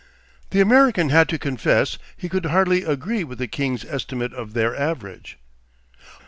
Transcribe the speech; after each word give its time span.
The 0.49 0.61
American 0.61 1.09
had 1.09 1.29
to 1.29 1.37
confess 1.37 1.99
he 2.17 2.27
could 2.27 2.47
hardly 2.47 2.81
agree 2.83 3.23
with 3.23 3.37
the 3.37 3.47
king's 3.47 3.85
estimate 3.85 4.33
of 4.33 4.53
their 4.53 4.75
average. 4.75 5.37